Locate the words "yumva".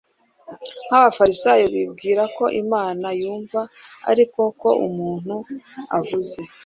3.21-3.61